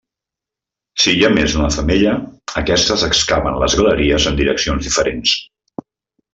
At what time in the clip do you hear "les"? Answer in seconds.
3.65-3.79